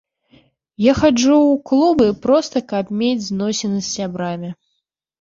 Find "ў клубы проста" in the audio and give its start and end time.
1.35-2.65